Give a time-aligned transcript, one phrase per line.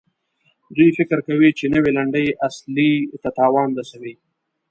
[0.75, 4.13] دوی فکر کوي چې نوي لنډۍ اصلي ته تاوان رسوي.